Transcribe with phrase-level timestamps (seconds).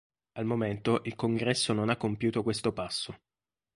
[0.39, 3.19] Al momento il Congresso non ha compiuto questo passo.